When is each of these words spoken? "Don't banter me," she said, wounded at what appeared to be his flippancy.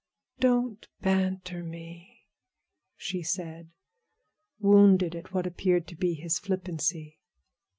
"Don't 0.39 0.87
banter 1.01 1.63
me," 1.63 2.25
she 2.95 3.21
said, 3.21 3.69
wounded 4.59 5.15
at 5.15 5.31
what 5.31 5.45
appeared 5.45 5.85
to 5.89 5.95
be 5.95 6.15
his 6.15 6.39
flippancy. 6.39 7.19